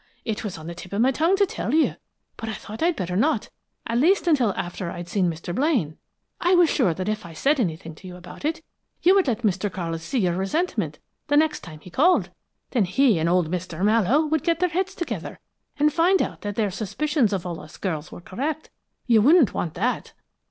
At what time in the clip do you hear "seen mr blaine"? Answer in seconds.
5.07-5.95